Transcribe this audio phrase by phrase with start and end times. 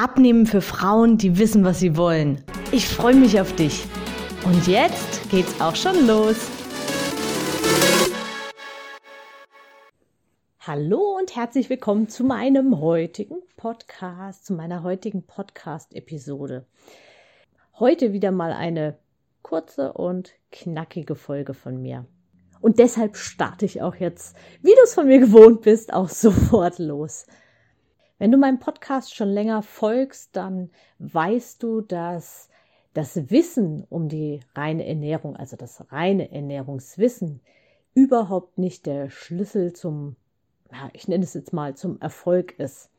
[0.00, 2.44] Abnehmen für Frauen, die wissen, was sie wollen.
[2.70, 3.84] Ich freue mich auf dich.
[4.44, 6.36] Und jetzt geht's auch schon los.
[10.60, 16.64] Hallo und herzlich willkommen zu meinem heutigen Podcast, zu meiner heutigen Podcast-Episode.
[17.80, 18.98] Heute wieder mal eine
[19.42, 22.06] kurze und knackige Folge von mir.
[22.60, 26.78] Und deshalb starte ich auch jetzt, wie du es von mir gewohnt bist, auch sofort
[26.78, 27.26] los.
[28.18, 32.48] Wenn du meinem Podcast schon länger folgst, dann weißt du, dass
[32.92, 37.40] das Wissen um die reine Ernährung, also das reine Ernährungswissen,
[37.94, 40.16] überhaupt nicht der Schlüssel zum,
[40.72, 42.90] ja, ich nenne es jetzt mal, zum Erfolg ist.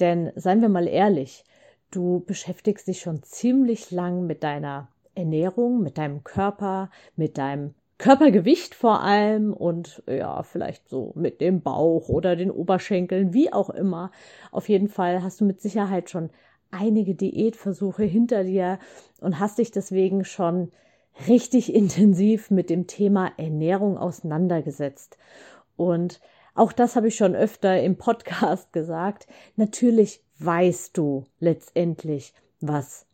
[0.00, 1.44] Denn seien wir mal ehrlich,
[1.92, 8.76] du beschäftigst dich schon ziemlich lang mit deiner Ernährung, mit deinem Körper, mit deinem Körpergewicht
[8.76, 14.12] vor allem und ja, vielleicht so mit dem Bauch oder den Oberschenkeln, wie auch immer.
[14.52, 16.30] Auf jeden Fall hast du mit Sicherheit schon
[16.70, 18.78] einige Diätversuche hinter dir
[19.20, 20.70] und hast dich deswegen schon
[21.26, 25.18] richtig intensiv mit dem Thema Ernährung auseinandergesetzt.
[25.76, 26.20] Und
[26.54, 29.26] auch das habe ich schon öfter im Podcast gesagt.
[29.56, 33.07] Natürlich weißt du letztendlich, was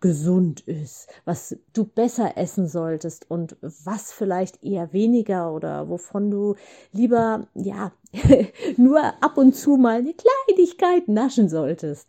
[0.00, 6.54] gesund ist, was du besser essen solltest und was vielleicht eher weniger oder wovon du
[6.92, 7.92] lieber, ja,
[8.76, 12.08] nur ab und zu mal eine Kleinigkeit naschen solltest.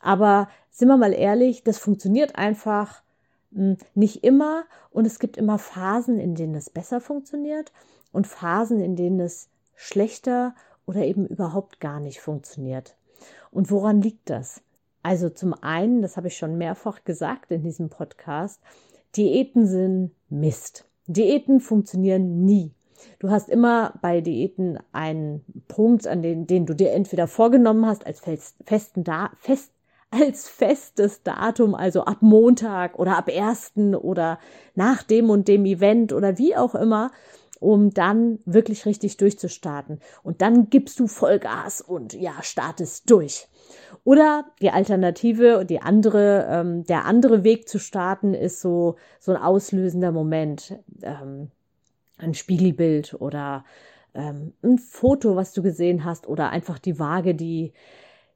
[0.00, 3.02] Aber sind wir mal ehrlich, das funktioniert einfach
[3.52, 7.72] hm, nicht immer und es gibt immer Phasen, in denen es besser funktioniert
[8.12, 10.54] und Phasen, in denen es schlechter
[10.86, 12.96] oder eben überhaupt gar nicht funktioniert.
[13.50, 14.62] Und woran liegt das?
[15.02, 18.60] Also zum einen, das habe ich schon mehrfach gesagt in diesem Podcast,
[19.16, 20.84] Diäten sind Mist.
[21.06, 22.72] Diäten funktionieren nie.
[23.18, 28.06] Du hast immer bei Diäten einen Punkt, an den, den du dir entweder vorgenommen hast
[28.06, 29.72] als festen da, fest,
[30.10, 34.38] als festes Datum, also ab Montag oder ab ersten oder
[34.74, 37.10] nach dem und dem Event oder wie auch immer,
[37.60, 40.00] um dann wirklich richtig durchzustarten.
[40.22, 43.46] Und dann gibst du Vollgas und ja, startest durch.
[44.02, 49.32] Oder die Alternative und die andere, ähm, der andere Weg zu starten ist so, so
[49.32, 50.78] ein auslösender Moment.
[51.02, 51.50] Ähm,
[52.16, 53.64] ein Spiegelbild oder
[54.14, 57.72] ähm, ein Foto, was du gesehen hast oder einfach die Waage, die,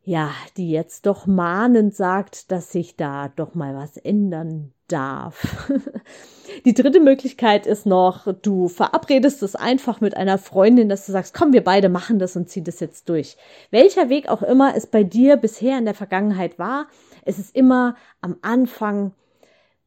[0.04, 5.70] ja, die jetzt doch mahnend sagt, dass sich da doch mal was ändern darf.
[6.66, 11.32] Die dritte Möglichkeit ist noch, du verabredest es einfach mit einer Freundin, dass du sagst,
[11.32, 13.38] komm, wir beide machen das und ziehen das jetzt durch.
[13.70, 16.86] Welcher Weg auch immer es bei dir bisher in der Vergangenheit war,
[17.24, 19.12] es ist immer am Anfang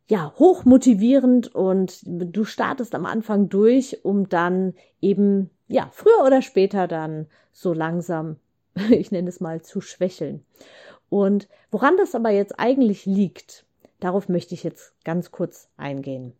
[0.09, 6.41] ja, hoch motivierend und du startest am Anfang durch, um dann eben, ja, früher oder
[6.41, 8.37] später dann so langsam,
[8.89, 10.43] ich nenne es mal, zu schwächeln.
[11.09, 13.65] Und woran das aber jetzt eigentlich liegt,
[13.99, 16.33] Darauf möchte ich jetzt ganz kurz eingehen.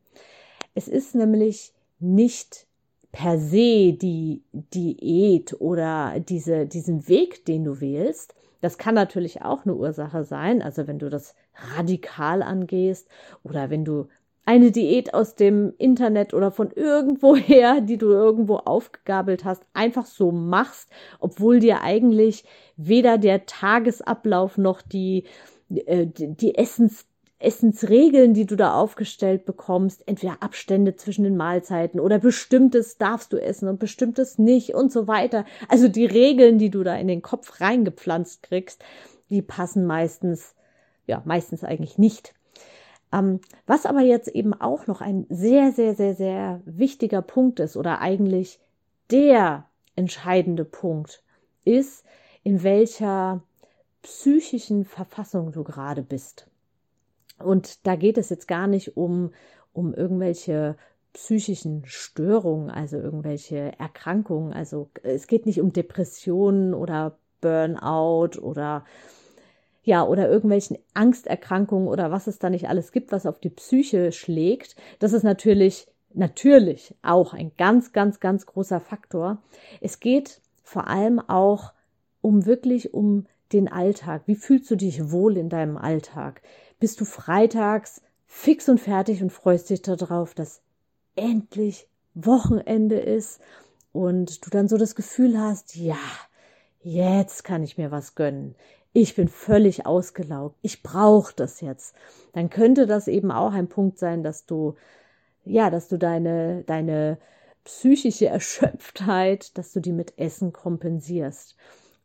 [0.76, 2.68] Es ist nämlich nicht
[3.12, 8.36] per se die Diät oder diese, diesen Weg, den du wählst.
[8.62, 10.62] Das kann natürlich auch eine Ursache sein.
[10.62, 11.34] Also wenn du das
[11.76, 13.08] radikal angehst
[13.44, 14.08] oder wenn du
[14.48, 20.32] eine Diät aus dem Internet oder von irgendwoher, die du irgendwo aufgegabelt hast, einfach so
[20.32, 22.46] machst, obwohl dir eigentlich
[22.78, 25.26] weder der Tagesablauf noch die,
[25.70, 27.06] äh, die Essens
[27.40, 33.38] Essensregeln, die du da aufgestellt bekommst, entweder Abstände zwischen den Mahlzeiten oder bestimmtes darfst du
[33.38, 35.46] essen und bestimmtes nicht und so weiter.
[35.68, 38.84] Also die Regeln, die du da in den Kopf reingepflanzt kriegst,
[39.30, 40.56] die passen meistens,
[41.06, 42.34] ja, meistens eigentlich nicht.
[43.12, 47.78] Ähm, was aber jetzt eben auch noch ein sehr, sehr, sehr, sehr wichtiger Punkt ist
[47.78, 48.60] oder eigentlich
[49.12, 49.66] der
[49.96, 51.24] entscheidende Punkt
[51.64, 52.04] ist,
[52.44, 53.42] in welcher
[54.02, 56.48] psychischen Verfassung du gerade bist.
[57.40, 59.32] Und da geht es jetzt gar nicht um,
[59.74, 60.76] um irgendwelche
[61.14, 64.54] psychischen Störungen, also irgendwelche Erkrankungen.
[64.54, 68.86] Also es geht nicht um Depressionen oder Burnout oder
[69.88, 74.12] ja, oder irgendwelchen Angsterkrankungen oder was es da nicht alles gibt, was auf die Psyche
[74.12, 74.76] schlägt.
[75.00, 79.42] Das ist natürlich, natürlich auch ein ganz, ganz, ganz großer Faktor.
[79.82, 81.74] Es geht vor allem auch
[82.22, 84.24] um wirklich um den Alltag.
[84.26, 86.42] Wie fühlst du dich wohl in deinem Alltag?
[86.80, 90.62] bist du freitags fix und fertig und freust dich darauf, dass
[91.16, 93.40] endlich Wochenende ist
[93.94, 95.98] und du dann so das Gefühl hast, ja,
[96.84, 98.56] jetzt kann ich mir was gönnen.
[99.00, 100.58] Ich bin völlig ausgelaugt.
[100.64, 101.94] Ich brauche das jetzt.
[102.34, 104.74] Dann könnte das eben auch ein Punkt sein, dass du
[105.46, 107.20] ja, dass du deine deine
[107.64, 111.56] psychische Erschöpftheit, dass du die mit Essen kompensierst.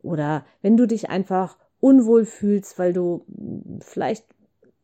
[0.03, 3.25] Oder wenn du dich einfach unwohl fühlst, weil du
[3.79, 4.25] vielleicht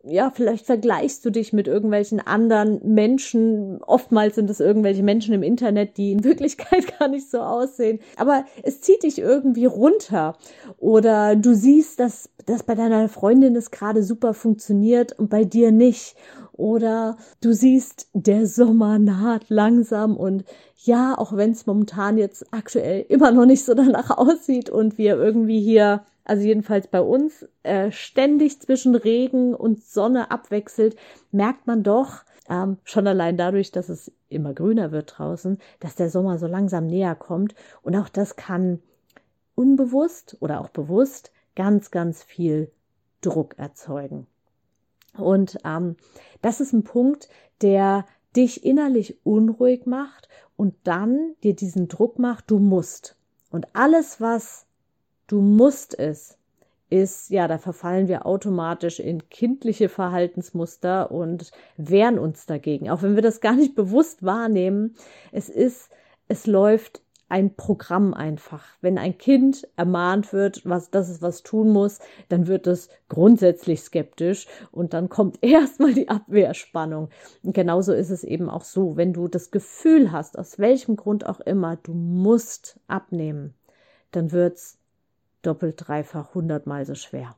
[0.04, 3.82] ja, vielleicht vergleichst du dich mit irgendwelchen anderen Menschen.
[3.84, 8.00] Oftmals sind es irgendwelche Menschen im Internet, die in Wirklichkeit gar nicht so aussehen.
[8.16, 10.38] Aber es zieht dich irgendwie runter.
[10.78, 15.72] Oder du siehst, dass das bei deiner Freundin es gerade super funktioniert und bei dir
[15.72, 16.16] nicht.
[16.54, 20.46] Oder du siehst, der Sommer naht langsam und
[20.84, 25.18] ja, auch wenn es momentan jetzt aktuell immer noch nicht so danach aussieht und wir
[25.18, 30.96] irgendwie hier also jedenfalls bei uns, äh, ständig zwischen Regen und Sonne abwechselt,
[31.32, 36.10] merkt man doch, ähm, schon allein dadurch, dass es immer grüner wird draußen, dass der
[36.10, 37.56] Sommer so langsam näher kommt.
[37.82, 38.80] Und auch das kann
[39.56, 42.72] unbewusst oder auch bewusst ganz, ganz viel
[43.22, 44.28] Druck erzeugen.
[45.18, 45.98] Und ähm,
[46.42, 47.28] das ist ein Punkt,
[47.62, 48.06] der
[48.36, 53.18] dich innerlich unruhig macht und dann dir diesen Druck macht, du musst.
[53.50, 54.68] Und alles, was
[55.30, 56.38] du musst es,
[56.90, 62.90] ist, ja, da verfallen wir automatisch in kindliche Verhaltensmuster und wehren uns dagegen.
[62.90, 64.96] Auch wenn wir das gar nicht bewusst wahrnehmen,
[65.32, 65.90] es ist,
[66.28, 68.66] es läuft ein Programm einfach.
[68.82, 73.82] Wenn ein Kind ermahnt wird, was, dass es was tun muss, dann wird es grundsätzlich
[73.82, 77.10] skeptisch und dann kommt erstmal die Abwehrspannung.
[77.44, 81.28] Und genauso ist es eben auch so, wenn du das Gefühl hast, aus welchem Grund
[81.28, 83.54] auch immer, du musst abnehmen,
[84.10, 84.79] dann wird's
[85.42, 87.36] doppelt, dreifach, hundertmal so schwer.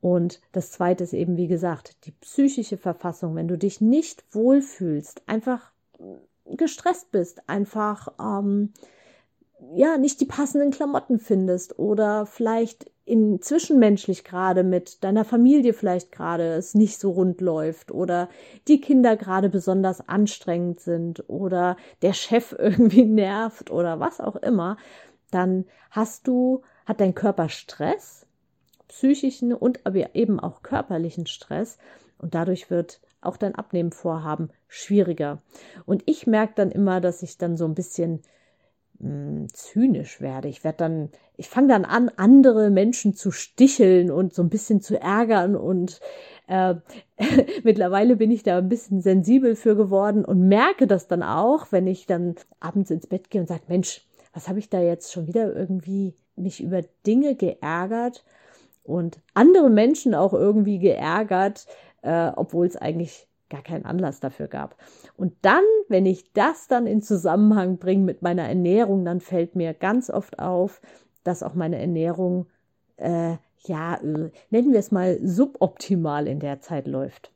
[0.00, 3.34] Und das zweite ist eben, wie gesagt, die psychische Verfassung.
[3.34, 5.72] Wenn du dich nicht wohlfühlst, einfach
[6.46, 8.72] gestresst bist, einfach ähm,
[9.74, 16.12] ja nicht die passenden Klamotten findest oder vielleicht in zwischenmenschlich gerade mit deiner Familie vielleicht
[16.12, 18.28] gerade es nicht so rund läuft oder
[18.68, 24.76] die Kinder gerade besonders anstrengend sind oder der Chef irgendwie nervt oder was auch immer,
[25.30, 28.26] dann hast du hat dein Körper Stress,
[28.88, 31.78] psychischen und aber eben auch körperlichen Stress
[32.18, 35.40] und dadurch wird auch dein Abnehmenvorhaben schwieriger.
[35.86, 38.22] Und ich merke dann immer, dass ich dann so ein bisschen
[38.98, 40.48] mh, hm, zynisch werde.
[40.48, 44.80] Ich werde dann, ich fange dann an, andere Menschen zu sticheln und so ein bisschen
[44.80, 46.00] zu ärgern und
[46.48, 46.74] äh,
[47.62, 51.86] mittlerweile bin ich da ein bisschen sensibel für geworden und merke das dann auch, wenn
[51.86, 55.28] ich dann abends ins Bett gehe und sage, Mensch, was habe ich da jetzt schon
[55.28, 58.24] wieder irgendwie mich über Dinge geärgert
[58.84, 61.66] und andere Menschen auch irgendwie geärgert,
[62.02, 64.76] äh, obwohl es eigentlich gar keinen Anlass dafür gab.
[65.16, 69.74] Und dann, wenn ich das dann in Zusammenhang bringe mit meiner Ernährung, dann fällt mir
[69.74, 70.80] ganz oft auf,
[71.24, 72.46] dass auch meine Ernährung,
[72.96, 77.32] äh, ja, äh, nennen wir es mal suboptimal in der Zeit läuft.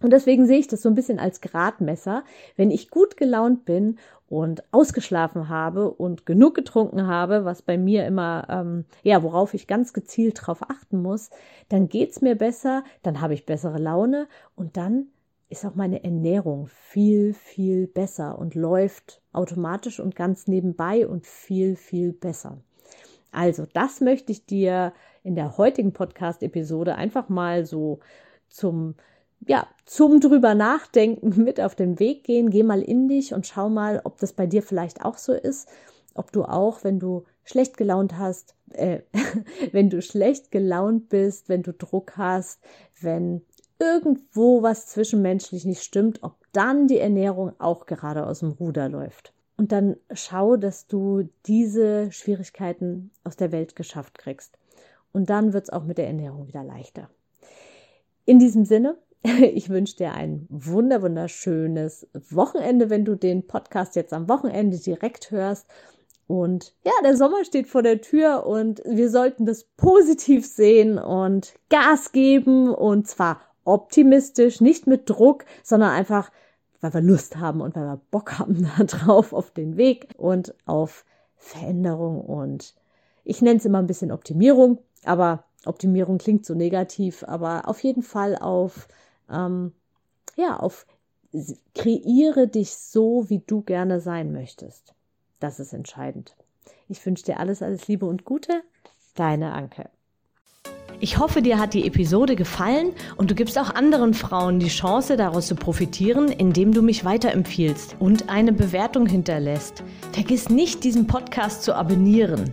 [0.00, 2.24] Und deswegen sehe ich das so ein bisschen als Gradmesser.
[2.56, 3.98] Wenn ich gut gelaunt bin
[4.28, 9.66] und ausgeschlafen habe und genug getrunken habe, was bei mir immer, ähm, ja, worauf ich
[9.66, 11.30] ganz gezielt drauf achten muss,
[11.68, 15.08] dann geht's mir besser, dann habe ich bessere Laune und dann
[15.48, 21.74] ist auch meine Ernährung viel, viel besser und läuft automatisch und ganz nebenbei und viel,
[21.74, 22.58] viel besser.
[23.32, 28.00] Also, das möchte ich dir in der heutigen Podcast-Episode einfach mal so
[28.48, 28.94] zum
[29.46, 32.50] ja, zum drüber nachdenken mit auf den Weg gehen.
[32.50, 35.68] Geh mal in dich und schau mal, ob das bei dir vielleicht auch so ist.
[36.14, 39.00] Ob du auch, wenn du schlecht gelaunt hast, äh,
[39.72, 42.60] wenn du schlecht gelaunt bist, wenn du Druck hast,
[43.00, 43.42] wenn
[43.78, 49.32] irgendwo was zwischenmenschlich nicht stimmt, ob dann die Ernährung auch gerade aus dem Ruder läuft.
[49.56, 54.58] Und dann schau, dass du diese Schwierigkeiten aus der Welt geschafft kriegst.
[55.12, 57.10] Und dann wird es auch mit der Ernährung wieder leichter.
[58.24, 64.12] In diesem Sinne, ich wünsche dir ein wunder wunderschönes Wochenende, wenn du den Podcast jetzt
[64.12, 65.66] am Wochenende direkt hörst.
[66.26, 71.54] Und ja, der Sommer steht vor der Tür und wir sollten das positiv sehen und
[71.70, 76.30] Gas geben und zwar optimistisch, nicht mit Druck, sondern einfach,
[76.80, 80.54] weil wir Lust haben und weil wir Bock haben da drauf auf den Weg und
[80.66, 81.04] auf
[81.36, 82.74] Veränderung und
[83.24, 88.02] ich nenne es immer ein bisschen Optimierung, aber Optimierung klingt so negativ, aber auf jeden
[88.02, 88.88] Fall auf
[89.30, 89.72] ähm,
[90.36, 90.86] ja, auf
[91.74, 94.94] kreiere dich so, wie du gerne sein möchtest.
[95.40, 96.36] Das ist entscheidend.
[96.88, 98.62] Ich wünsche dir alles, alles Liebe und Gute.
[99.14, 99.90] Deine Anke.
[101.00, 105.16] Ich hoffe, dir hat die Episode gefallen und du gibst auch anderen Frauen die Chance,
[105.16, 109.84] daraus zu profitieren, indem du mich weiterempfiehlst und eine Bewertung hinterlässt.
[110.12, 112.52] Vergiss nicht, diesen Podcast zu abonnieren.